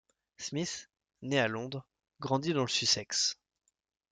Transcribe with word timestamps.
Smith, 0.39 0.89
né 1.21 1.37
à 1.39 1.47
Londres, 1.47 1.85
grandit 2.19 2.53
dans 2.53 2.63
le 2.63 2.67
Sussex. 2.67 3.37